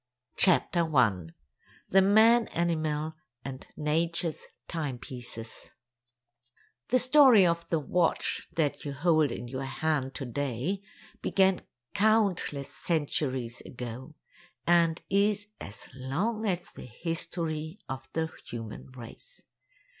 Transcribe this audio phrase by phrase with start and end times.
[0.35, 1.35] CHAPTER ONE
[1.89, 3.13] The Man Animal
[3.45, 5.69] and Nature's Timepieces
[6.87, 10.81] The story of the watch that you hold in your hand to day
[11.21, 11.61] began
[11.93, 14.15] countless centuries ago,
[14.65, 19.43] and is as long as the history of the human race.